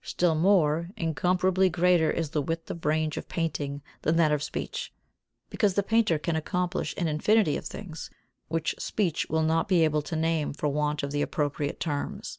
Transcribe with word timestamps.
Still 0.00 0.34
more, 0.34 0.88
incomparably 0.96 1.68
greater 1.68 2.10
is 2.10 2.30
the 2.30 2.40
width 2.40 2.70
of 2.70 2.86
range 2.86 3.18
of 3.18 3.28
painting 3.28 3.82
than 4.00 4.16
that 4.16 4.32
of 4.32 4.42
speech, 4.42 4.94
because 5.50 5.74
the 5.74 5.82
painter 5.82 6.18
can 6.18 6.36
accomplish 6.36 6.94
an 6.96 7.06
infinity 7.06 7.58
of 7.58 7.66
things 7.66 8.08
which 8.48 8.74
speech 8.78 9.28
will 9.28 9.42
not 9.42 9.68
be 9.68 9.84
able 9.84 10.00
to 10.00 10.16
name 10.16 10.54
for 10.54 10.68
want 10.68 11.02
of 11.02 11.10
the 11.12 11.20
appropriate 11.20 11.80
terms. 11.80 12.38